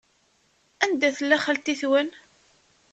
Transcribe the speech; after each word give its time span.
Anda 0.83 1.09
tella 1.15 1.37
xalti-twen? 1.45 2.09